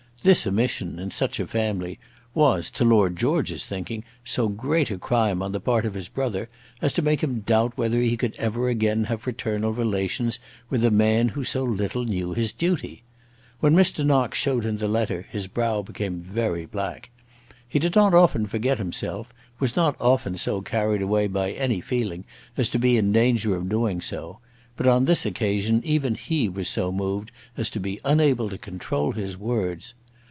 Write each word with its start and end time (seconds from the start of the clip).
This 0.23 0.45
omission, 0.45 0.99
in 0.99 1.09
such 1.09 1.39
a 1.39 1.47
family, 1.47 1.97
was, 2.35 2.69
to 2.73 2.85
Lord 2.85 3.15
George's 3.15 3.65
thinking, 3.65 4.03
so 4.23 4.49
great 4.49 4.91
a 4.91 4.99
crime 4.99 5.41
on 5.41 5.51
the 5.51 5.59
part 5.59 5.83
of 5.83 5.95
his 5.95 6.09
brother, 6.09 6.47
as 6.79 6.93
to 6.93 7.01
make 7.01 7.21
him 7.23 7.39
doubt 7.39 7.75
whether 7.75 7.99
he 7.99 8.15
could 8.15 8.35
ever 8.35 8.69
again 8.69 9.05
have 9.05 9.21
fraternal 9.23 9.73
relations 9.73 10.37
with 10.69 10.85
a 10.85 10.91
man 10.91 11.29
who 11.29 11.43
so 11.43 11.63
little 11.63 12.03
knew 12.05 12.33
his 12.35 12.53
duty. 12.53 13.01
When 13.61 13.73
Mr. 13.73 14.05
Knox 14.05 14.37
showed 14.37 14.63
him 14.63 14.77
the 14.77 14.87
letter 14.87 15.25
his 15.31 15.47
brow 15.47 15.81
became 15.81 16.21
very 16.21 16.67
black. 16.67 17.09
He 17.67 17.79
did 17.79 17.95
not 17.95 18.13
often 18.13 18.45
forget 18.45 18.77
himself, 18.77 19.33
was 19.59 19.75
not 19.75 19.95
often 19.99 20.37
so 20.37 20.61
carried 20.61 21.01
away 21.01 21.25
by 21.25 21.51
any 21.53 21.81
feeling 21.81 22.25
as 22.57 22.69
to 22.69 22.77
be 22.77 22.95
in 22.95 23.11
danger 23.11 23.55
of 23.55 23.67
doing 23.69 24.01
so. 24.01 24.37
But 24.77 24.85
on 24.85 25.05
this 25.05 25.25
occasion 25.25 25.81
even 25.83 26.13
he 26.13 26.47
was 26.47 26.69
so 26.69 26.91
moved 26.91 27.31
as 27.57 27.71
to 27.71 27.79
be 27.79 27.99
unable 28.05 28.51
to 28.51 28.59
control 28.59 29.13
his 29.13 29.35
words. 29.35 29.95